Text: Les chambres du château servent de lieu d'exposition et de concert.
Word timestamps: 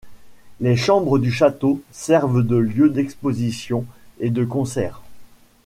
Les 0.61 0.75
chambres 0.77 1.19
du 1.19 1.31
château 1.31 1.79
servent 1.91 2.41
de 2.41 2.55
lieu 2.55 2.89
d'exposition 2.89 3.85
et 4.19 4.31
de 4.31 4.43
concert. 4.43 5.03